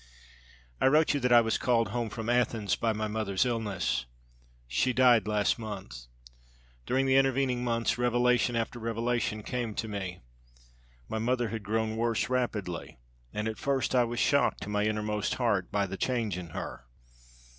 I 0.81 0.87
wrote 0.87 1.13
you 1.13 1.19
that 1.19 1.31
I 1.31 1.41
was 1.41 1.59
called 1.59 1.89
home 1.89 2.09
from 2.09 2.27
Athens 2.27 2.75
by 2.75 2.91
my 2.91 3.07
mother's 3.07 3.45
illness. 3.45 4.07
She 4.67 4.93
died 4.93 5.27
last 5.27 5.59
month. 5.59 6.07
During 6.87 7.05
the 7.05 7.17
intervening 7.17 7.63
months 7.63 7.99
revelation 7.99 8.55
after 8.55 8.79
revelation 8.79 9.43
came 9.43 9.75
to 9.75 9.87
me. 9.87 10.21
My 11.07 11.19
mother 11.19 11.49
had 11.49 11.61
grown 11.61 11.97
worse 11.97 12.29
rapidly 12.29 12.97
and 13.31 13.47
at 13.47 13.59
first 13.59 13.93
I 13.93 14.05
was 14.05 14.19
shocked 14.19 14.63
to 14.63 14.69
my 14.69 14.85
innermost 14.85 15.35
heart 15.35 15.71
by 15.71 15.85
the 15.85 15.97
change 15.97 16.35
in 16.35 16.49
her. 16.49 16.87